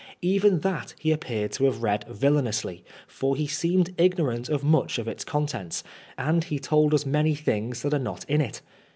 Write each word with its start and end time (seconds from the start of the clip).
Even 0.23 0.61
that 0.61 0.95
he 0.97 1.11
appeared 1.11 1.51
to 1.51 1.65
have 1.65 1.83
read 1.83 2.05
villainously, 2.09 2.83
for 3.07 3.35
he 3.35 3.45
seemed 3.45 3.93
ignorant 3.99 4.49
of 4.49 4.63
much 4.63 4.97
of 4.97 5.07
its 5.07 5.23
contents, 5.23 5.83
and 6.17 6.45
he 6.45 6.57
told 6.57 6.95
us 6.95 7.05
many 7.05 7.35
things 7.35 7.83
that 7.83 7.93
are 7.93 7.99
not 7.99 8.25
in 8.27 8.41
it. 8.41 8.63